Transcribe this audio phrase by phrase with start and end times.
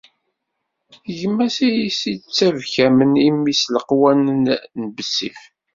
[1.07, 4.43] D gma-s i as-ittabkamen imi s leqwanen
[4.81, 5.39] n bessif.